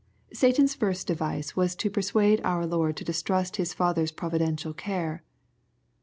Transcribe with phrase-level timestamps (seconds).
[0.33, 5.23] ^ Satan's first device was to persuade our Lord to distrust' His Father's providential care.